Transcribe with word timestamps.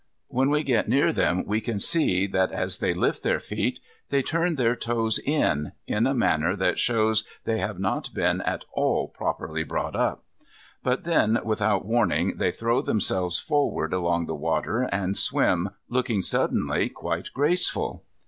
When 0.29 0.49
we 0.49 0.63
get 0.63 0.89
near 0.89 1.13
them 1.13 1.45
we 1.45 1.61
can 1.61 1.77
see 1.77 2.25
that 2.25 2.51
as 2.51 2.79
they 2.79 2.91
lift 2.91 3.21
their 3.21 3.39
feet 3.39 3.77
they 4.09 4.23
turn 4.23 4.55
their 4.55 4.75
toes 4.75 5.19
in 5.19 5.73
in 5.85 6.07
a 6.07 6.15
manner 6.15 6.55
that 6.55 6.79
shows 6.79 7.23
they 7.43 7.59
have 7.59 7.77
not 7.77 8.11
been 8.11 8.41
at 8.41 8.65
all 8.73 9.09
properly 9.09 9.63
brought 9.63 9.95
up. 9.95 10.23
But 10.81 11.03
then 11.03 11.37
without 11.43 11.85
warning 11.85 12.37
they 12.37 12.51
throw 12.51 12.81
themselves 12.81 13.37
forward 13.37 13.93
along 13.93 14.25
the 14.25 14.33
water, 14.33 14.89
and 14.91 15.15
swim, 15.15 15.69
looking, 15.87 16.23
suddenly, 16.23 16.89
quite 16.89 17.29
graceful. 17.35 18.03